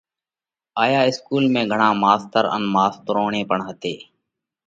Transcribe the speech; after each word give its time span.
هائيا 0.77 1.01
اِسڪُول 1.09 1.43
۾ 1.55 1.61
گھڻا 1.71 1.89
ماستر 2.03 2.43
ان 2.55 2.63
ماستروڻي 2.75 3.41
پڻ 3.49 3.59
هتي۔ 3.67 3.95